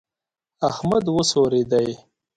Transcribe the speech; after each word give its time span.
احمد 0.69 1.05
وسورېدی. 1.17 1.87